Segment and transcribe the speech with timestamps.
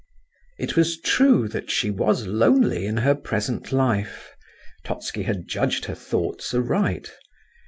[0.57, 4.35] It was true that she was lonely in her present life;
[4.83, 7.11] Totski had judged her thoughts aright.